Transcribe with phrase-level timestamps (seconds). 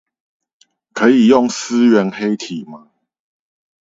[0.93, 2.87] 可以用思源黑體嗎